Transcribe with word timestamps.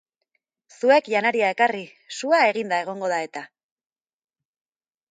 Zuek 0.79 1.09
janaria 1.15 1.51
ekarri, 1.57 1.83
sua 2.17 2.41
eginda 2.49 2.81
egongo 2.87 3.13
da 3.17 3.21
eta! 3.31 3.47